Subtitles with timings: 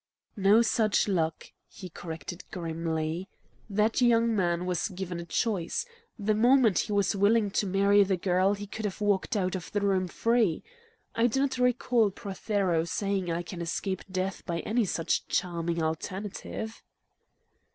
[0.35, 3.29] "No such luck," he corrected grimly.
[3.69, 5.85] "That young man was given a choice.
[6.17, 9.71] The moment he was willing to marry the girl he could have walked out of
[9.71, 10.63] the room free.
[11.13, 16.81] I do not recall Prothero's saying I can escape death by any such charming alternative."